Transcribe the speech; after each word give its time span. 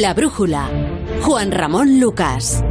La 0.00 0.14
Brújula. 0.14 0.70
Juan 1.20 1.52
Ramón 1.52 2.00
Lucas. 2.00 2.64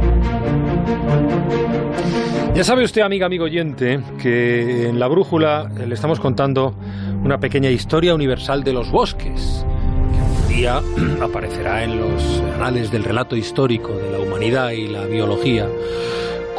Ya 2.54 2.64
sabe 2.64 2.82
usted, 2.82 3.02
amiga, 3.02 3.26
amigo 3.26 3.44
oyente, 3.44 4.00
que 4.20 4.88
en 4.88 4.98
La 4.98 5.06
Brújula 5.06 5.70
le 5.86 5.94
estamos 5.94 6.18
contando 6.18 6.74
una 7.22 7.38
pequeña 7.38 7.70
historia 7.70 8.14
universal 8.14 8.64
de 8.64 8.72
los 8.72 8.90
bosques, 8.90 9.64
que 10.12 10.42
un 10.42 10.48
día 10.48 10.82
aparecerá 11.22 11.84
en 11.84 12.00
los 12.00 12.42
anales 12.56 12.90
del 12.90 13.04
relato 13.04 13.36
histórico 13.36 13.92
de 13.92 14.10
la 14.10 14.18
humanidad 14.18 14.70
y 14.70 14.88
la 14.88 15.04
biología 15.04 15.68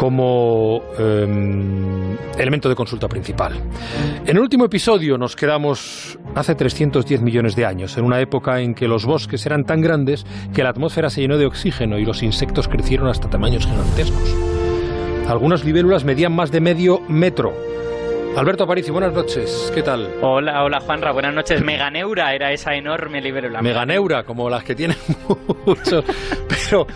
como 0.04 0.83
em, 0.99 2.17
elemento 2.38 2.67
de 2.67 2.75
consulta 2.75 3.07
principal. 3.07 3.53
En 4.25 4.35
el 4.35 4.39
último 4.39 4.65
episodio 4.65 5.17
nos 5.17 5.33
quedamos 5.33 6.20
hace 6.35 6.55
310 6.55 7.21
millones 7.21 7.55
de 7.55 7.65
años, 7.65 7.97
en 7.97 8.03
una 8.03 8.20
época 8.20 8.59
en 8.59 8.75
que 8.75 8.89
los 8.89 9.05
bosques 9.05 9.45
eran 9.45 9.63
tan 9.63 9.79
grandes 9.79 10.26
que 10.53 10.62
la 10.62 10.71
atmósfera 10.71 11.09
se 11.09 11.21
llenó 11.21 11.38
de 11.38 11.45
oxígeno 11.45 11.99
y 11.99 12.03
los 12.03 12.21
insectos 12.21 12.67
crecieron 12.67 13.07
hasta 13.07 13.29
tamaños 13.29 13.66
gigantescos. 13.66 14.35
Algunas 15.29 15.63
libélulas 15.63 16.04
medían 16.04 16.35
más 16.35 16.51
de 16.51 16.59
medio 16.59 16.99
metro 17.07 17.54
Alberto 18.35 18.63
Aparici, 18.63 18.90
buenas 18.90 19.13
noches. 19.13 19.71
¿Qué 19.76 19.84
tal? 19.84 20.09
Hola, 20.21 20.63
hola 20.63 20.79
Juanra, 20.79 21.12
buenas 21.12 21.35
noches. 21.35 21.63
Meganeura 21.63 22.34
era 22.34 22.51
esa 22.51 22.73
enorme 22.73 23.21
libélula. 23.21 23.62
Meganeura, 23.62 24.23
como 24.23 24.49
las 24.49 24.63
que 24.63 24.73
tienen 24.73 24.98
muchos. 25.67 26.04
Pero, 26.70 26.88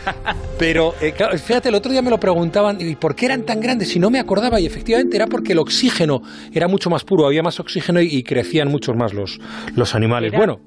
pero 0.58 0.94
eh, 1.02 1.14
fíjate, 1.38 1.70
el 1.70 1.76
otro 1.76 1.92
día 1.92 2.02
me 2.02 2.10
lo 2.10 2.20
preguntaban, 2.20 2.78
¿y 2.80 2.96
por 2.96 3.16
qué 3.16 3.26
eran 3.26 3.44
tan 3.44 3.60
grandes? 3.60 3.90
Si 3.90 4.00
no 4.00 4.10
me 4.10 4.20
acordaba, 4.20 4.60
y 4.60 4.66
efectivamente 4.66 5.16
era 5.16 5.28
porque 5.28 5.54
el 5.54 5.60
oxígeno 5.60 6.22
era 6.52 6.68
mucho 6.68 6.90
más 6.90 7.04
puro, 7.04 7.26
había 7.26 7.44
más 7.44 7.60
oxígeno 7.60 8.02
y, 8.02 8.24
crecían 8.24 8.70
muchos 8.70 8.96
más 8.96 9.14
los, 9.14 9.40
los 9.76 9.96
animales. 9.96 10.32
Bueno. 10.36 10.60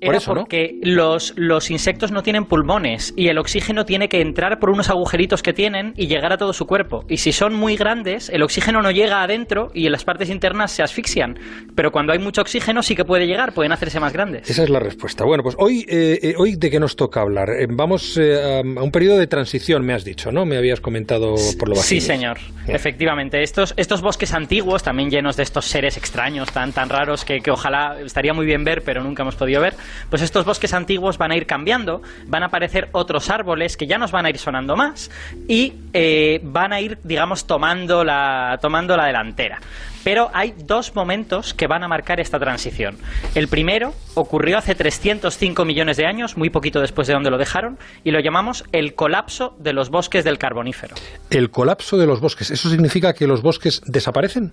Era 0.00 0.18
porque 0.20 0.78
los, 0.82 1.34
los 1.36 1.70
insectos 1.70 2.10
no 2.10 2.22
tienen 2.22 2.46
pulmones 2.46 3.12
y 3.16 3.28
el 3.28 3.38
oxígeno 3.38 3.84
tiene 3.84 4.08
que 4.08 4.20
entrar 4.20 4.58
por 4.58 4.70
unos 4.70 4.88
agujeritos 4.88 5.42
que 5.42 5.52
tienen 5.52 5.92
y 5.96 6.06
llegar 6.06 6.32
a 6.32 6.38
todo 6.38 6.52
su 6.54 6.66
cuerpo. 6.66 7.04
Y 7.08 7.18
si 7.18 7.32
son 7.32 7.54
muy 7.54 7.76
grandes, 7.76 8.30
el 8.30 8.42
oxígeno 8.42 8.80
no 8.80 8.90
llega 8.90 9.22
adentro 9.22 9.70
y 9.74 9.86
en 9.86 9.92
las 9.92 10.04
partes 10.04 10.30
internas 10.30 10.72
se 10.72 10.82
asfixian. 10.82 11.38
Pero 11.74 11.92
cuando 11.92 12.12
hay 12.12 12.18
mucho 12.18 12.40
oxígeno 12.40 12.82
sí 12.82 12.96
que 12.96 13.04
puede 13.04 13.26
llegar, 13.26 13.52
pueden 13.52 13.72
hacerse 13.72 14.00
más 14.00 14.12
grandes. 14.12 14.48
Esa 14.48 14.62
es 14.62 14.70
la 14.70 14.80
respuesta. 14.80 15.24
Bueno, 15.24 15.42
pues 15.42 15.54
hoy, 15.58 15.84
eh, 15.88 16.18
eh, 16.22 16.34
hoy 16.38 16.56
¿de 16.56 16.70
qué 16.70 16.80
nos 16.80 16.96
toca 16.96 17.20
hablar? 17.20 17.50
Eh, 17.50 17.66
vamos 17.68 18.18
a 18.18 18.60
un 18.62 18.90
periodo 18.90 19.18
de 19.18 19.26
transición, 19.26 19.84
me 19.84 19.92
has 19.92 20.04
dicho, 20.04 20.32
¿no? 20.32 20.46
Me 20.46 20.56
habías 20.56 20.80
comentado 20.80 21.34
por 21.58 21.68
lo 21.68 21.74
básico. 21.74 22.00
Sí, 22.00 22.00
señor. 22.00 22.38
Efectivamente. 22.66 23.42
Estos, 23.42 23.74
estos 23.76 24.00
bosques 24.00 24.32
antiguos, 24.32 24.82
también 24.82 25.10
llenos 25.10 25.36
de 25.36 25.42
estos 25.42 25.66
seres 25.66 25.96
extraños 25.96 26.50
tan, 26.52 26.72
tan 26.72 26.88
raros 26.88 27.24
que, 27.24 27.40
que 27.40 27.50
ojalá 27.50 27.98
estaría 28.04 28.32
muy 28.32 28.46
bien 28.46 28.64
ver, 28.64 28.82
pero 28.82 29.02
nunca 29.02 29.22
hemos 29.22 29.36
podido 29.36 29.60
ver 29.60 29.74
pues 30.08 30.22
estos 30.22 30.44
bosques 30.44 30.74
antiguos 30.74 31.18
van 31.18 31.32
a 31.32 31.36
ir 31.36 31.46
cambiando, 31.46 32.02
van 32.26 32.42
a 32.42 32.46
aparecer 32.46 32.88
otros 32.92 33.30
árboles 33.30 33.76
que 33.76 33.86
ya 33.86 33.98
nos 33.98 34.12
van 34.12 34.26
a 34.26 34.30
ir 34.30 34.38
sonando 34.38 34.76
más 34.76 35.10
y 35.48 35.74
eh, 35.92 36.40
van 36.42 36.72
a 36.72 36.80
ir, 36.80 36.98
digamos, 37.04 37.46
tomando 37.46 38.04
la, 38.04 38.58
tomando 38.60 38.96
la 38.96 39.06
delantera. 39.06 39.60
Pero 40.02 40.30
hay 40.32 40.54
dos 40.56 40.94
momentos 40.94 41.52
que 41.52 41.66
van 41.66 41.82
a 41.82 41.88
marcar 41.88 42.20
esta 42.20 42.38
transición. 42.38 42.96
El 43.34 43.48
primero 43.48 43.94
ocurrió 44.14 44.56
hace 44.56 44.74
305 44.74 45.64
millones 45.64 45.96
de 45.98 46.06
años, 46.06 46.36
muy 46.36 46.50
poquito 46.50 46.80
después 46.80 47.06
de 47.06 47.14
donde 47.14 47.30
lo 47.30 47.38
dejaron, 47.38 47.78
y 48.02 48.10
lo 48.10 48.20
llamamos 48.20 48.64
el 48.72 48.94
colapso 48.94 49.54
de 49.58 49.72
los 49.72 49.90
bosques 49.90 50.24
del 50.24 50.38
Carbonífero. 50.38 50.96
¿El 51.28 51.50
colapso 51.50 51.98
de 51.98 52.06
los 52.06 52.20
bosques? 52.20 52.50
¿Eso 52.50 52.70
significa 52.70 53.12
que 53.12 53.26
los 53.26 53.42
bosques 53.42 53.82
desaparecen? 53.86 54.52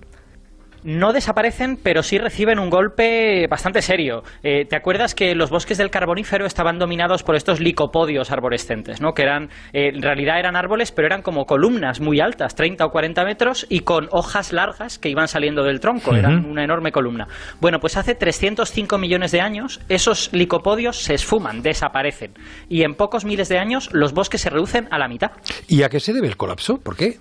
No 0.88 1.12
desaparecen, 1.12 1.76
pero 1.76 2.02
sí 2.02 2.16
reciben 2.16 2.58
un 2.58 2.70
golpe 2.70 3.46
bastante 3.46 3.82
serio. 3.82 4.22
Eh, 4.42 4.64
¿Te 4.64 4.74
acuerdas 4.74 5.14
que 5.14 5.34
los 5.34 5.50
bosques 5.50 5.76
del 5.76 5.90
Carbonífero 5.90 6.46
estaban 6.46 6.78
dominados 6.78 7.22
por 7.22 7.36
estos 7.36 7.60
licopodios 7.60 8.30
arborescentes, 8.30 8.98
¿no? 8.98 9.12
que 9.12 9.22
eran, 9.22 9.50
eh, 9.74 9.90
en 9.92 10.00
realidad 10.00 10.38
eran 10.38 10.56
árboles, 10.56 10.90
pero 10.90 11.04
eran 11.04 11.20
como 11.20 11.44
columnas 11.44 12.00
muy 12.00 12.20
altas, 12.20 12.54
30 12.54 12.86
o 12.86 12.90
40 12.90 13.22
metros, 13.24 13.66
y 13.68 13.80
con 13.80 14.08
hojas 14.12 14.54
largas 14.54 14.98
que 14.98 15.10
iban 15.10 15.28
saliendo 15.28 15.62
del 15.62 15.78
tronco, 15.80 16.14
eran 16.14 16.46
una 16.46 16.64
enorme 16.64 16.90
columna. 16.90 17.28
Bueno, 17.60 17.80
pues 17.80 17.98
hace 17.98 18.14
305 18.14 18.96
millones 18.96 19.30
de 19.30 19.42
años 19.42 19.80
esos 19.90 20.30
licopodios 20.32 21.02
se 21.02 21.12
esfuman, 21.12 21.60
desaparecen, 21.60 22.32
y 22.70 22.84
en 22.84 22.94
pocos 22.94 23.26
miles 23.26 23.50
de 23.50 23.58
años 23.58 23.90
los 23.92 24.14
bosques 24.14 24.40
se 24.40 24.48
reducen 24.48 24.88
a 24.90 24.98
la 24.98 25.08
mitad. 25.08 25.32
¿Y 25.68 25.82
a 25.82 25.90
qué 25.90 26.00
se 26.00 26.14
debe 26.14 26.28
el 26.28 26.38
colapso? 26.38 26.78
¿Por 26.78 26.96
qué? 26.96 27.18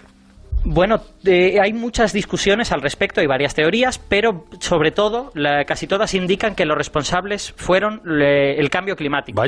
Bueno, 0.70 1.00
eh, 1.24 1.62
hay 1.62 1.72
muchas 1.72 2.12
discusiones 2.12 2.74
al 2.74 2.82
respecto, 2.82 3.22
hay 3.22 3.28
varias 3.28 3.56
teorías, 3.56 4.00
pero 4.00 4.44
sobre 4.60 4.92
todo, 4.92 5.32
casi 5.66 5.88
todas 5.88 6.14
indican 6.14 6.56
que 6.56 6.66
los 6.66 6.78
responsables 6.78 7.54
fueron 7.56 8.02
el 8.06 8.70
cambio 8.70 8.98
climático. 8.98 9.40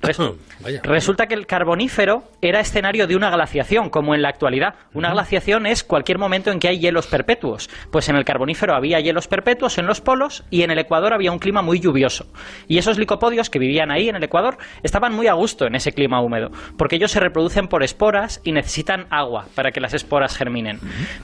Vaya. 0.60 0.80
Resulta 0.84 1.26
que 1.26 1.34
el 1.34 1.48
carbonífero 1.48 2.22
era 2.40 2.60
escenario 2.60 3.08
de 3.08 3.16
una 3.16 3.28
glaciación, 3.28 3.90
como 3.90 4.14
en 4.14 4.22
la 4.22 4.28
actualidad. 4.28 4.74
Una 4.94 5.10
glaciación 5.10 5.66
es 5.66 5.82
cualquier 5.82 6.18
momento 6.18 6.52
en 6.52 6.60
que 6.60 6.68
hay 6.68 6.78
hielos 6.78 7.08
perpetuos. 7.08 7.68
Pues 7.90 8.08
en 8.08 8.14
el 8.14 8.24
carbonífero 8.24 8.76
había 8.76 9.00
hielos 9.00 9.26
perpetuos 9.26 9.78
en 9.78 9.86
los 9.86 10.00
polos 10.00 10.44
y 10.48 10.62
en 10.62 10.70
el 10.70 10.78
Ecuador 10.78 11.12
había 11.12 11.32
un 11.32 11.40
clima 11.40 11.60
muy 11.60 11.80
lluvioso. 11.80 12.26
Y 12.68 12.78
esos 12.78 12.98
licopodios 12.98 13.50
que 13.50 13.58
vivían 13.58 13.90
ahí 13.90 14.08
en 14.08 14.14
el 14.14 14.22
Ecuador 14.22 14.58
estaban 14.84 15.12
muy 15.12 15.26
a 15.26 15.32
gusto 15.32 15.66
en 15.66 15.74
ese 15.74 15.92
clima 15.92 16.20
húmedo, 16.20 16.52
porque 16.76 16.94
ellos 16.94 17.10
se 17.10 17.18
reproducen 17.18 17.66
por 17.66 17.82
esporas 17.82 18.40
y 18.44 18.52
necesitan 18.52 19.08
agua 19.10 19.46
para 19.56 19.72
que 19.72 19.80
las 19.80 19.94
esporas 19.94 20.36
germinen. 20.36 20.67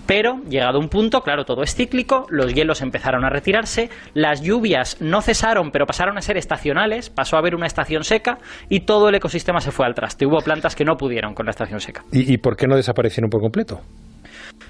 Pero, 0.07 0.41
llegado 0.49 0.79
un 0.79 0.89
punto, 0.89 1.21
claro, 1.21 1.45
todo 1.45 1.63
es 1.63 1.75
cíclico, 1.75 2.27
los 2.31 2.55
hielos 2.55 2.83
empezaron 2.83 3.25
a 3.25 3.31
retirarse, 3.31 3.91
las 4.15 4.43
lluvias 4.43 5.01
no 5.01 5.21
cesaron, 5.21 5.71
pero 5.71 5.87
pasaron 5.87 6.17
a 6.19 6.21
ser 6.21 6.37
estacionales, 6.37 7.11
pasó 7.11 7.37
a 7.37 7.41
haber 7.41 7.55
una 7.55 7.67
estación 7.67 8.05
seca 8.05 8.39
y 8.69 8.81
todo 8.81 9.09
el 9.09 9.15
ecosistema 9.17 9.61
se 9.61 9.71
fue 9.71 9.87
al 9.87 9.95
traste. 9.95 10.27
Hubo 10.27 10.39
plantas 10.41 10.75
que 10.75 10.85
no 10.85 10.97
pudieron 10.97 11.35
con 11.35 11.47
la 11.47 11.51
estación 11.51 11.81
seca. 11.81 12.03
¿Y, 12.13 12.33
y 12.33 12.39
por 12.39 12.57
qué 12.57 12.67
no 12.67 12.77
desaparecieron 12.77 13.31
por 13.31 13.41
completo? 13.41 13.81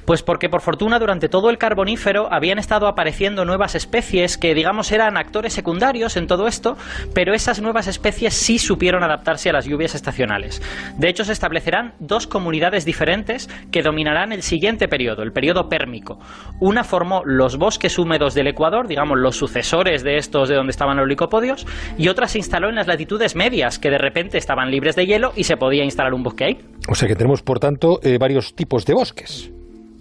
Pues 0.05 0.23
porque 0.23 0.51
por 0.51 0.61
fortuna 0.61 0.99
durante 0.99 1.29
todo 1.29 1.49
el 1.49 1.57
carbonífero 1.57 2.29
habían 2.31 2.59
estado 2.59 2.89
apareciendo 2.89 3.45
nuevas 3.45 3.75
especies 3.75 4.37
que 4.37 4.55
digamos 4.55 4.93
eran 4.93 5.17
actores 5.17 5.55
secundarios 5.55 6.17
en 6.17 6.27
todo 6.27 6.47
esto, 6.47 6.77
pero 7.15 7.33
esas 7.33 7.63
nuevas 7.63 7.87
especies 7.87 8.35
sí 8.35 8.59
supieron 8.59 9.03
adaptarse 9.03 9.49
a 9.49 9.55
las 9.55 9.65
lluvias 9.65 9.95
estacionales. 9.95 10.61
De 10.99 11.09
hecho 11.09 11.25
se 11.25 11.33
establecerán 11.33 11.95
dos 12.01 12.27
comunidades 12.27 12.85
diferentes 12.85 13.49
que 13.73 13.83
dominarán 13.83 14.33
el 14.33 14.43
siguiente 14.43 14.89
periodo, 14.89 15.23
el 15.23 15.33
periodo 15.33 15.69
pérmico. 15.71 16.19
Una 16.61 16.85
formó 16.85 17.23
los 17.25 17.57
bosques 17.57 17.99
húmedos 17.99 18.35
del 18.35 18.49
Ecuador, 18.49 18.89
digamos 18.89 19.19
los 19.19 19.37
sucesores 19.37 20.05
de 20.05 20.19
estos 20.19 20.51
de 20.51 20.55
donde 20.55 20.73
estaban 20.73 20.99
los 20.99 21.09
licopodios, 21.09 21.67
y 21.97 22.09
otra 22.09 22.29
se 22.29 22.39
instaló 22.39 22.69
en 22.69 22.75
las 22.75 22.87
latitudes 22.87 23.35
medias, 23.37 23.79
que 23.79 23.91
de 23.91 23.99
repente 23.99 24.37
estaban 24.37 24.71
libres 24.71 24.97
de 24.97 25.07
hielo 25.07 25.33
y 25.35 25.45
se 25.45 25.57
podía 25.57 25.85
instalar 25.85 26.13
un 26.13 26.23
bosque 26.23 26.45
ahí. 26.45 26.59
O 26.89 26.95
sea 26.95 27.09
que 27.09 27.17
tenemos 27.17 27.43
por 27.43 27.59
tanto 27.59 28.01
eh, 28.03 28.19
varios 28.19 28.55
tipos 28.55 28.85
de 28.85 28.95
bosques 28.95 29.51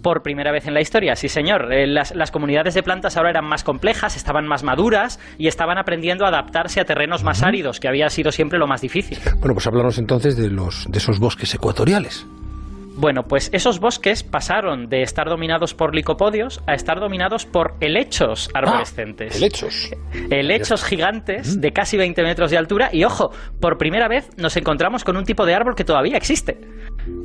por 0.04 0.22
primera 0.22 0.52
vez 0.52 0.66
en 0.66 0.74
la 0.74 0.82
historia, 0.82 1.16
sí 1.16 1.28
señor. 1.28 1.72
Eh, 1.72 1.86
las, 1.86 2.14
las, 2.14 2.30
comunidades 2.30 2.74
de 2.74 2.82
plantas 2.82 3.16
ahora 3.16 3.30
eran 3.30 3.46
más 3.46 3.64
complejas, 3.64 4.16
estaban 4.16 4.46
más 4.46 4.62
maduras 4.62 5.18
y 5.38 5.48
estaban 5.48 5.78
aprendiendo 5.78 6.26
a 6.26 6.28
adaptarse 6.28 6.78
a 6.78 6.84
terrenos 6.84 7.24
más 7.24 7.42
áridos, 7.42 7.80
que 7.80 7.88
había 7.88 8.10
sido 8.10 8.30
siempre 8.30 8.58
lo 8.58 8.66
más 8.66 8.82
difícil. 8.82 9.18
Bueno, 9.38 9.54
pues 9.54 9.66
háblanos 9.66 9.96
entonces 9.98 10.36
de, 10.36 10.50
los, 10.50 10.86
de 10.90 10.98
esos 10.98 11.18
bosques 11.18 11.54
ecuatoriales. 11.54 12.26
Bueno, 12.96 13.24
pues 13.24 13.50
esos 13.52 13.80
bosques 13.80 14.22
pasaron 14.22 14.88
de 14.88 15.02
estar 15.02 15.28
dominados 15.28 15.74
por 15.74 15.94
licopodios 15.94 16.62
a 16.68 16.74
estar 16.74 17.00
dominados 17.00 17.44
por 17.44 17.74
helechos 17.80 18.48
ah, 18.54 18.58
arborescentes. 18.58 19.36
helechos. 19.36 19.90
Helechos 20.30 20.84
gigantes 20.84 21.56
mm. 21.56 21.60
de 21.60 21.72
casi 21.72 21.96
20 21.96 22.22
metros 22.22 22.52
de 22.52 22.58
altura. 22.58 22.90
Y 22.92 23.02
ojo, 23.02 23.32
por 23.60 23.78
primera 23.78 24.06
vez 24.06 24.28
nos 24.36 24.56
encontramos 24.56 25.02
con 25.02 25.16
un 25.16 25.24
tipo 25.24 25.44
de 25.44 25.54
árbol 25.54 25.74
que 25.74 25.84
todavía 25.84 26.16
existe. 26.16 26.60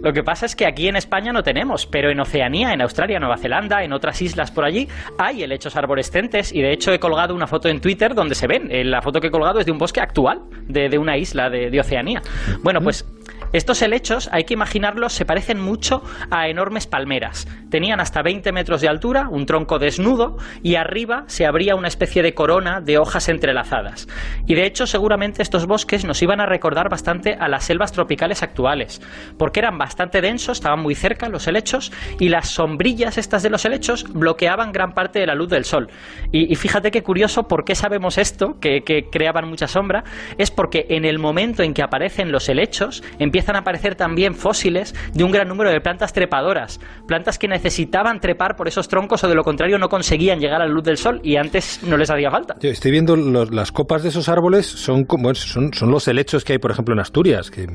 Lo 0.04 0.14
que 0.14 0.24
pasa 0.24 0.46
es 0.46 0.56
que 0.56 0.66
aquí 0.66 0.88
en 0.88 0.96
España 0.96 1.32
no 1.32 1.44
tenemos, 1.44 1.86
pero 1.86 2.10
en 2.10 2.20
Oceanía, 2.20 2.74
en 2.74 2.82
Australia, 2.82 3.20
Nueva 3.20 3.38
Zelanda, 3.38 3.84
en 3.84 3.94
otras 3.94 4.22
islas 4.22 4.52
por 4.52 4.66
allí, 4.66 4.88
hay 5.18 5.44
helechos 5.44 5.76
arborescentes. 5.76 6.54
Y 6.54 6.62
de 6.62 6.74
hecho 6.74 6.92
he 6.92 7.00
colgado 7.00 7.34
una 7.34 7.48
foto 7.48 7.70
en 7.70 7.80
Twitter 7.80 8.14
donde 8.14 8.36
se 8.36 8.48
ven. 8.48 8.70
Eh, 8.72 8.84
la 8.84 9.02
foto 9.02 9.20
que 9.22 9.28
he 9.28 9.32
colgado 9.32 9.60
es 9.60 9.66
de 9.66 9.72
un 9.72 9.78
bosque 9.78 10.02
actual, 10.02 10.42
de, 10.68 10.98
una 10.98 11.18
isla 11.18 11.50
de, 11.50 11.70
de 11.70 11.80
Oceanía. 11.80 12.22
Bueno, 12.62 12.82
pues 12.82 13.06
estos 13.52 13.82
helechos, 13.82 14.30
hay 14.32 14.44
que 14.44 14.54
imaginarlos, 14.54 15.14
se 15.14 15.26
parecen 15.26 15.60
mucho 15.60 16.04
a 16.30 16.48
enormes 16.48 16.88
palmeras. 16.88 17.48
Tenían 17.70 18.00
hasta 18.00 18.22
20 18.22 18.52
metros 18.52 18.82
de 18.82 18.88
altura, 18.88 19.28
un 19.30 19.46
tronco 19.46 19.80
desnudo, 19.80 20.38
y 20.62 20.76
arriba 20.76 21.24
se 21.28 21.46
abría 21.46 21.76
una 21.76 21.88
especie 21.88 22.22
de 22.22 22.34
corona 22.34 22.82
de 22.82 22.98
hojas 22.98 23.30
entrelazadas. 23.30 24.08
Y 24.46 24.56
de 24.56 24.66
hecho, 24.66 24.86
seguramente 24.86 25.42
estos 25.42 25.66
bosques 25.66 26.06
nos 26.06 26.22
iban 26.22 26.42
a 26.42 26.46
recordar 26.46 26.90
bastante 26.90 27.36
a 27.40 27.48
las 27.48 27.66
selvas 27.66 27.92
tropicales 27.92 28.44
actuales, 28.44 29.02
porque 29.38 29.60
eran 29.60 29.78
bastante 29.78 30.22
densos, 30.22 30.60
estaban 30.60 30.82
muy 30.82 30.96
cerca 30.96 31.30
los 31.30 31.48
helechos, 31.48 31.92
y 32.20 32.30
las 32.30 32.50
sombrillas 32.50 33.18
estas 33.18 33.44
de 33.44 33.50
los 33.50 33.66
helechos 33.66 34.06
bloqueaban 34.14 34.72
gran 34.72 34.94
parte 34.94 35.20
de 35.20 35.28
la 35.28 35.36
luz 35.36 35.50
del 35.50 35.66
sol. 35.66 35.90
Y, 36.32 36.56
fíjate 36.56 36.92
qué 36.92 37.02
curioso, 37.02 37.48
¿por 37.48 37.64
qué 37.66 37.76
sabemos 37.76 38.18
esto, 38.18 38.60
que, 38.60 38.84
creaban 39.12 39.48
mucha 39.48 39.68
sombra? 39.68 40.04
Es 40.38 40.52
porque 40.52 40.86
en 40.90 41.06
el 41.06 41.20
momento 41.20 41.64
en 41.64 41.74
que 41.74 41.82
aparecen 41.82 42.32
los 42.32 42.48
helechos, 42.50 43.04
empiezan 43.18 43.39
empiezan 43.40 43.56
a 43.56 43.60
aparecer 43.60 43.96
también 43.96 44.36
fósiles 44.36 44.94
de 45.14 45.24
un 45.24 45.32
gran 45.32 45.48
número 45.48 45.72
de 45.72 45.80
plantas 45.80 46.12
trepadoras, 46.12 46.78
plantas 47.08 47.40
que 47.40 47.48
necesitaban 47.48 48.20
trepar 48.20 48.58
por 48.58 48.68
esos 48.68 48.90
troncos 48.90 49.24
o 49.24 49.30
de 49.30 49.36
lo 49.36 49.44
contrario 49.44 49.78
no 49.78 49.88
conseguían 49.88 50.42
llegar 50.42 50.62
a 50.62 50.66
la 50.66 50.74
luz 50.74 50.84
del 50.84 50.98
sol 50.98 51.22
y 51.24 51.38
antes 51.38 51.82
no 51.84 51.96
les 51.96 52.10
hacía 52.10 52.30
falta. 52.30 52.58
Yo 52.60 52.70
estoy 52.70 52.92
viendo 52.92 53.16
las 53.16 53.72
copas 53.72 54.04
de 54.04 54.10
esos 54.10 54.28
árboles, 54.28 54.66
son, 54.66 55.06
como, 55.06 55.34
son, 55.36 55.74
son 55.74 55.90
los 55.90 56.06
helechos 56.10 56.44
que 56.44 56.52
hay, 56.54 56.60
por 56.60 56.72
ejemplo, 56.72 56.94
en 56.94 57.00
Asturias. 57.00 57.50
Que, 57.50 57.66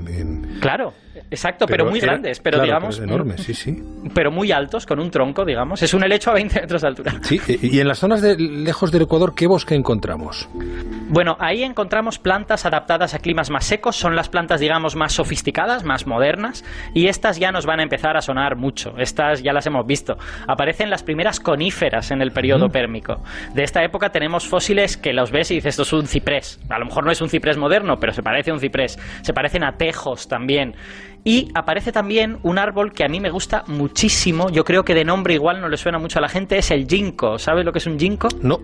Claro. 0.60 0.92
Exacto, 1.30 1.66
pero, 1.66 1.86
muy 1.86 2.00
grandes, 2.00 2.40
pero 2.40 2.60
digamos. 2.62 2.98
enormes, 2.98 3.42
sí, 3.42 3.54
sí. 3.54 3.82
Pero 4.14 4.30
muy 4.30 4.52
altos, 4.52 4.86
con 4.86 5.00
un 5.00 5.10
tronco, 5.10 5.44
digamos. 5.44 5.82
Es 5.82 5.94
un 5.94 6.04
helecho 6.04 6.30
a 6.30 6.34
20 6.34 6.60
metros 6.60 6.82
de 6.82 6.88
altura. 6.88 7.12
Sí, 7.22 7.40
y 7.62 7.80
en 7.80 7.88
las 7.88 7.98
zonas 7.98 8.20
de, 8.22 8.36
lejos 8.36 8.90
del 8.92 9.02
Ecuador, 9.02 9.34
¿qué 9.34 9.46
bosque 9.46 9.74
encontramos? 9.74 10.48
Bueno, 11.08 11.36
ahí 11.38 11.62
encontramos 11.62 12.18
plantas 12.18 12.66
adaptadas 12.66 13.14
a 13.14 13.18
climas 13.18 13.50
más 13.50 13.64
secos, 13.64 13.96
son 13.96 14.16
las 14.16 14.28
plantas, 14.28 14.60
digamos, 14.60 14.96
más 14.96 15.12
sofisticadas, 15.12 15.84
más 15.84 16.06
modernas, 16.06 16.64
y 16.94 17.06
estas 17.06 17.38
ya 17.38 17.52
nos 17.52 17.66
van 17.66 17.80
a 17.80 17.82
empezar 17.82 18.16
a 18.16 18.20
sonar 18.20 18.56
mucho. 18.56 18.94
Estas 18.98 19.42
ya 19.42 19.52
las 19.52 19.66
hemos 19.66 19.86
visto. 19.86 20.16
Aparecen 20.46 20.90
las 20.90 21.02
primeras 21.02 21.40
coníferas 21.40 22.10
en 22.10 22.22
el 22.22 22.32
periodo 22.32 22.68
pérmico. 22.70 23.22
De 23.54 23.62
esta 23.62 23.84
época 23.84 24.10
tenemos 24.10 24.46
fósiles 24.46 24.96
que 24.96 25.12
los 25.12 25.30
ves 25.30 25.50
y 25.50 25.56
dices, 25.56 25.70
esto 25.70 25.82
es 25.82 25.92
un 25.92 26.06
ciprés. 26.06 26.60
A 26.68 26.78
lo 26.78 26.86
mejor 26.86 27.04
no 27.04 27.10
es 27.10 27.20
un 27.20 27.28
ciprés 27.28 27.56
moderno, 27.56 27.98
pero 27.98 28.12
se 28.12 28.22
parece 28.22 28.50
a 28.50 28.54
un 28.54 28.60
ciprés. 28.60 28.98
Se 29.22 29.32
parecen 29.32 29.64
a 29.64 29.76
tejos 29.76 30.28
también. 30.28 30.74
Y 31.24 31.50
aparece 31.54 31.90
también 31.90 32.38
un 32.42 32.58
árbol 32.58 32.92
que 32.92 33.02
a 33.02 33.08
mí 33.08 33.18
me 33.18 33.30
gusta 33.30 33.64
muchísimo, 33.66 34.50
yo 34.50 34.62
creo 34.64 34.84
que 34.84 34.94
de 34.94 35.06
nombre 35.06 35.32
igual 35.32 35.60
no 35.60 35.70
le 35.70 35.78
suena 35.78 35.98
mucho 35.98 36.18
a 36.18 36.22
la 36.22 36.28
gente, 36.28 36.58
es 36.58 36.70
el 36.70 36.86
ginkgo. 36.86 37.38
¿Sabes 37.38 37.64
lo 37.64 37.72
que 37.72 37.78
es 37.78 37.86
un 37.86 37.98
ginkgo? 37.98 38.28
No. 38.42 38.60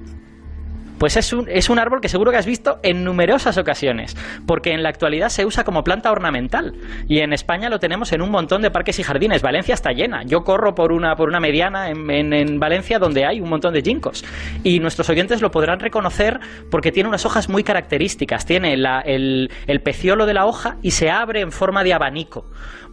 Pues 1.00 1.16
es 1.16 1.32
un, 1.32 1.48
es 1.48 1.70
un 1.70 1.78
árbol 1.78 2.02
que 2.02 2.10
seguro 2.10 2.30
que 2.30 2.36
has 2.36 2.44
visto 2.44 2.78
en 2.82 3.04
numerosas 3.04 3.56
ocasiones, 3.56 4.14
porque 4.46 4.74
en 4.74 4.82
la 4.82 4.90
actualidad 4.90 5.30
se 5.30 5.46
usa 5.46 5.64
como 5.64 5.82
planta 5.82 6.12
ornamental 6.12 6.74
y 7.08 7.20
en 7.20 7.32
España 7.32 7.70
lo 7.70 7.78
tenemos 7.78 8.12
en 8.12 8.20
un 8.20 8.30
montón 8.30 8.60
de 8.60 8.70
parques 8.70 8.98
y 8.98 9.02
jardines. 9.02 9.40
Valencia 9.40 9.72
está 9.72 9.92
llena. 9.92 10.24
Yo 10.24 10.40
corro 10.42 10.74
por 10.74 10.92
una, 10.92 11.16
por 11.16 11.30
una 11.30 11.40
mediana 11.40 11.88
en, 11.88 12.34
en, 12.34 12.60
Valencia 12.60 12.98
donde 12.98 13.24
hay 13.24 13.40
un 13.40 13.48
montón 13.48 13.72
de 13.72 13.80
ginkgos 13.80 14.26
y 14.62 14.78
nuestros 14.78 15.08
oyentes 15.08 15.40
lo 15.40 15.50
podrán 15.50 15.80
reconocer 15.80 16.38
porque 16.70 16.92
tiene 16.92 17.08
unas 17.08 17.24
hojas 17.24 17.48
muy 17.48 17.64
características. 17.64 18.44
Tiene 18.44 18.74
el, 18.74 19.50
el 19.66 19.80
peciolo 19.80 20.26
de 20.26 20.34
la 20.34 20.44
hoja 20.44 20.76
y 20.82 20.90
se 20.90 21.08
abre 21.08 21.40
en 21.40 21.50
forma 21.50 21.82
de 21.82 21.94
abanico. 21.94 22.44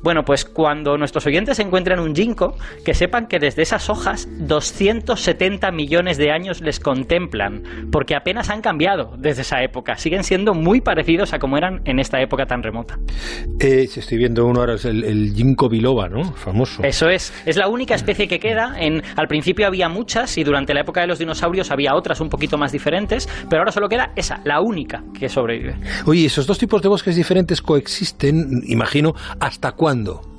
Bueno, 0.01 0.23
pues 0.23 0.45
cuando 0.45 0.97
nuestros 0.97 1.25
oyentes 1.25 1.59
encuentren 1.59 1.99
un 1.99 2.15
ginkgo, 2.15 2.55
que 2.85 2.93
sepan 2.93 3.27
que 3.27 3.39
desde 3.39 3.63
esas 3.63 3.89
hojas 3.89 4.27
270 4.39 5.71
millones 5.71 6.17
de 6.17 6.31
años 6.31 6.61
les 6.61 6.79
contemplan, 6.79 7.89
porque 7.97 8.15
apenas 8.15 8.51
han 8.51 8.61
cambiado 8.61 9.15
desde 9.17 9.41
esa 9.41 9.63
época. 9.63 9.97
Siguen 9.97 10.23
siendo 10.23 10.53
muy 10.53 10.81
parecidos 10.81 11.33
a 11.33 11.39
como 11.39 11.57
eran 11.57 11.81
en 11.83 11.97
esta 11.97 12.21
época 12.21 12.45
tan 12.45 12.61
remota. 12.61 12.99
Eh, 13.59 13.87
estoy 13.91 14.19
viendo 14.19 14.45
uno 14.45 14.59
ahora, 14.59 14.75
es 14.75 14.85
el, 14.85 15.03
el 15.03 15.33
ginkgo 15.33 15.67
biloba, 15.67 16.07
¿no? 16.07 16.23
Famoso. 16.33 16.83
Eso 16.83 17.09
es. 17.09 17.33
Es 17.47 17.57
la 17.57 17.67
única 17.67 17.95
especie 17.95 18.27
que 18.27 18.39
queda. 18.39 18.75
En, 18.79 19.01
al 19.15 19.27
principio 19.27 19.65
había 19.65 19.89
muchas 19.89 20.37
y 20.37 20.43
durante 20.43 20.75
la 20.75 20.81
época 20.81 21.01
de 21.01 21.07
los 21.07 21.17
dinosaurios 21.17 21.71
había 21.71 21.95
otras 21.95 22.21
un 22.21 22.29
poquito 22.29 22.55
más 22.55 22.71
diferentes, 22.71 23.27
pero 23.49 23.61
ahora 23.61 23.71
solo 23.71 23.89
queda 23.89 24.11
esa, 24.15 24.41
la 24.45 24.61
única 24.61 25.03
que 25.19 25.27
sobrevive. 25.27 25.73
Oye, 26.05 26.27
esos 26.27 26.45
dos 26.45 26.59
tipos 26.59 26.83
de 26.83 26.89
bosques 26.89 27.15
diferentes 27.15 27.63
coexisten, 27.63 28.61
imagino, 28.67 29.15
¿hasta 29.39 29.71
cuándo? 29.71 30.36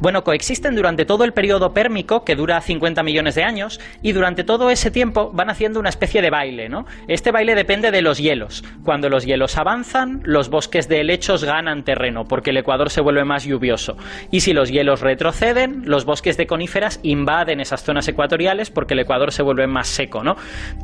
Bueno, 0.00 0.24
coexisten 0.24 0.74
durante 0.74 1.04
todo 1.04 1.24
el 1.24 1.34
periodo 1.34 1.74
pérmico, 1.74 2.24
que 2.24 2.34
dura 2.34 2.58
50 2.58 3.02
millones 3.02 3.34
de 3.34 3.44
años, 3.44 3.78
y 4.00 4.12
durante 4.12 4.44
todo 4.44 4.70
ese 4.70 4.90
tiempo 4.90 5.30
van 5.34 5.50
haciendo 5.50 5.78
una 5.78 5.90
especie 5.90 6.22
de 6.22 6.30
baile, 6.30 6.70
¿no? 6.70 6.86
Este 7.06 7.30
baile 7.30 7.54
depende 7.54 7.90
de 7.90 8.00
los 8.00 8.16
hielos. 8.16 8.64
Cuando 8.82 9.10
los 9.10 9.26
hielos 9.26 9.58
avanzan, 9.58 10.22
los 10.24 10.48
bosques 10.48 10.88
de 10.88 11.00
helechos 11.00 11.44
ganan 11.44 11.84
terreno, 11.84 12.24
porque 12.24 12.48
el 12.48 12.56
Ecuador 12.56 12.88
se 12.88 13.02
vuelve 13.02 13.26
más 13.26 13.44
lluvioso. 13.44 13.98
Y 14.30 14.40
si 14.40 14.54
los 14.54 14.70
hielos 14.70 15.02
retroceden, 15.02 15.82
los 15.84 16.06
bosques 16.06 16.38
de 16.38 16.46
coníferas 16.46 16.98
invaden 17.02 17.60
esas 17.60 17.84
zonas 17.84 18.08
ecuatoriales, 18.08 18.70
porque 18.70 18.94
el 18.94 19.00
Ecuador 19.00 19.32
se 19.32 19.42
vuelve 19.42 19.66
más 19.66 19.88
seco, 19.88 20.24
¿no? 20.24 20.36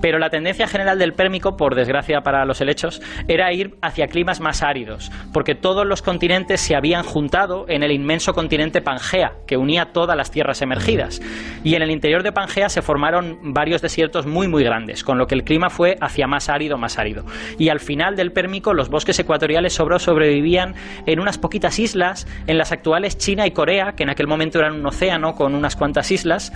Pero 0.02 0.18
la 0.18 0.28
tendencia 0.28 0.68
general 0.68 0.98
del 0.98 1.14
pérmico, 1.14 1.56
por 1.56 1.74
desgracia 1.74 2.20
para 2.20 2.44
los 2.44 2.60
helechos, 2.60 3.00
era 3.28 3.50
ir 3.54 3.76
hacia 3.80 4.08
climas 4.08 4.40
más 4.40 4.62
áridos, 4.62 5.10
porque 5.32 5.54
todos 5.54 5.86
los 5.86 6.02
continentes 6.02 6.60
se 6.60 6.76
habían 6.76 7.02
juntado 7.02 7.64
en 7.68 7.82
el 7.82 7.92
inmenso 7.92 8.34
continente 8.34 8.82
Pangea 9.06 9.32
que 9.46 9.56
unía 9.56 9.92
todas 9.92 10.16
las 10.16 10.30
tierras 10.30 10.62
emergidas. 10.62 11.20
Y 11.62 11.74
en 11.74 11.82
el 11.82 11.90
interior 11.90 12.22
de 12.22 12.32
Pangea 12.32 12.68
se 12.68 12.82
formaron 12.82 13.52
varios 13.52 13.82
desiertos 13.82 14.26
muy 14.26 14.48
muy 14.48 14.64
grandes, 14.64 15.04
con 15.04 15.18
lo 15.18 15.26
que 15.26 15.34
el 15.34 15.44
clima 15.44 15.70
fue 15.70 15.96
hacia 16.00 16.26
más 16.26 16.48
árido, 16.48 16.76
más 16.76 16.98
árido. 16.98 17.24
Y 17.58 17.68
al 17.68 17.80
final 17.80 18.16
del 18.16 18.32
Pérmico 18.32 18.74
los 18.74 18.88
bosques 18.88 19.18
ecuatoriales 19.18 19.74
sobrevivían 19.74 20.74
en 21.06 21.20
unas 21.20 21.38
poquitas 21.38 21.78
islas, 21.78 22.26
en 22.46 22.58
las 22.58 22.72
actuales 22.72 23.16
China 23.16 23.46
y 23.46 23.52
Corea, 23.52 23.92
que 23.96 24.02
en 24.02 24.10
aquel 24.10 24.26
momento 24.26 24.58
eran 24.58 24.74
un 24.74 24.86
océano 24.86 25.34
con 25.34 25.54
unas 25.54 25.76
cuantas 25.76 26.10
islas. 26.10 26.52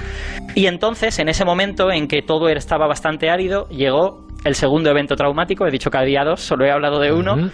Y 0.55 0.67
entonces, 0.67 1.19
en 1.19 1.29
ese 1.29 1.45
momento 1.45 1.91
en 1.93 2.09
que 2.09 2.23
todo 2.23 2.49
estaba 2.49 2.87
bastante 2.87 3.31
árido, 3.31 3.69
llegó 3.69 4.27
el 4.45 4.55
segundo 4.55 4.91
evento 4.91 5.17
traumático, 5.17 5.67
he 5.67 5.71
dicho 5.71 5.91
que 5.91 5.99
había 5.99 6.25
dos, 6.25 6.41
solo 6.41 6.65
he 6.65 6.71
hablado 6.71 6.99
de 6.99 7.13
uno. 7.13 7.51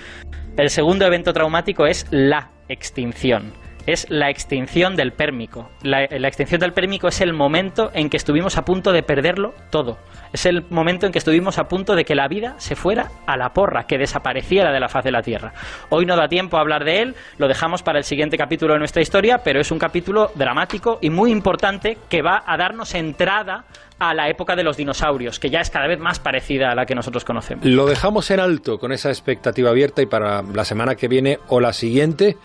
El 0.57 0.71
segundo 0.71 1.05
evento 1.05 1.33
traumático 1.33 1.87
es 1.87 2.07
la 2.11 2.51
extinción 2.69 3.66
es 3.87 4.07
la 4.11 4.31
extinción 4.31 4.97
del 4.97 5.13
pérmico. 5.13 5.71
La, 5.83 6.05
extinción 6.05 6.61
del 6.61 6.73
pérmico 6.73 7.09
es 7.09 7.21
el 7.21 7.33
momento 7.33 7.91
en 7.95 8.11
que 8.11 8.17
estuvimos 8.17 8.59
a 8.59 8.65
punto 8.65 8.93
de 8.93 9.03
perderlo 9.03 9.55
todo. 9.71 9.99
Es 10.33 10.45
el 10.45 10.65
momento 10.71 11.07
en 11.07 11.13
que 11.13 11.19
estuvimos 11.19 11.59
a 11.59 11.69
punto 11.69 11.95
de 11.95 12.05
que 12.05 12.15
la 12.15 12.29
vida 12.29 12.57
se 12.59 12.75
fuera 12.75 13.11
a 13.27 13.37
la 13.37 13.53
porra, 13.53 13.87
que 13.87 13.97
desapareciera 13.97 14.73
de 14.73 14.81
la 14.81 14.89
faz 14.89 15.05
de 15.05 15.13
la 15.13 15.23
Tierra. 15.23 15.55
Hoy 15.89 16.05
no 16.05 16.17
da 16.17 16.29
tiempo 16.29 16.57
a 16.57 16.61
hablar 16.61 16.85
de 16.85 17.01
él, 17.01 17.15
lo 17.39 17.49
dejamos 17.49 17.83
para 17.83 17.99
el 17.99 18.05
siguiente 18.05 18.37
capítulo 18.37 18.75
de 18.75 18.81
nuestra 18.81 19.03
historia, 19.03 19.39
pero 19.39 19.61
es 19.61 19.71
un 19.71 19.79
capítulo 19.79 20.33
dramático 20.35 20.99
y 21.01 21.11
muy 21.11 21.31
importante 21.31 21.97
que 22.09 22.23
va 22.23 22.43
a 22.45 22.57
darnos 22.57 22.95
entrada 22.95 23.65
a 23.99 24.13
la 24.13 24.29
época 24.29 24.57
de 24.57 24.63
los 24.63 24.77
dinosaurios, 24.77 25.39
que 25.39 25.49
ya 25.49 25.61
es 25.61 25.71
cada 25.71 25.87
vez 25.87 25.99
más 25.99 26.19
parecida 26.19 26.71
a 26.71 26.75
la 26.75 26.85
que 26.85 26.95
nosotros 26.95 27.25
conocemos. 27.25 27.65
Lo 27.65 27.87
dejamos 27.87 28.31
en 28.31 28.41
alto 28.41 28.79
con 28.79 28.93
esa 28.93 29.09
expectativa 29.09 29.71
abierta 29.71 30.03
y 30.03 30.07
para 30.07 30.43
la 30.43 30.65
semana 30.65 30.97
que 30.97 31.09
viene 31.09 31.39
o 31.49 31.61
la 31.61 31.73
siguiente 31.73 32.37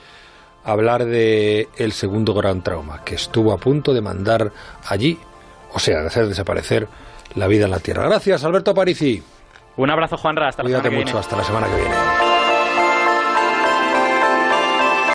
hablar 0.64 1.06
de 1.06 1.70
el 1.78 1.92
segundo 1.92 2.34
gran 2.34 2.62
trauma, 2.62 3.04
que 3.04 3.16
estuvo 3.16 3.54
a 3.54 3.58
punto 3.58 3.94
de 3.94 4.02
mandar 4.02 4.52
allí, 4.88 5.20
o 5.74 5.80
sea, 5.80 6.02
de 6.02 6.08
hacer 6.08 6.28
desaparecer 6.28 6.88
la 7.36 7.48
vida 7.48 7.66
en 7.66 7.72
la 7.72 7.80
Tierra. 7.80 8.08
Gracias, 8.08 8.44
Alberto 8.44 8.72
Aparici. 8.72 9.24
Un 9.78 9.90
abrazo, 9.90 10.18
Juanra. 10.18 10.50
Hasta 10.50 10.64
la 10.64 10.70
semana 10.70 10.90
que 10.90 10.96
mucho. 10.96 11.18
Hasta 11.18 11.38
la 11.38 11.44
semana 11.44 11.68
que 11.68 11.76
viene. 11.76 12.11